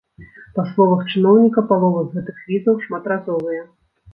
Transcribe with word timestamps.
Па 0.55 0.63
словах 0.69 1.03
чыноўніка, 1.11 1.65
палова 1.73 2.01
з 2.07 2.17
гэтых 2.17 2.41
візаў 2.49 2.81
шматразовыя. 2.87 3.61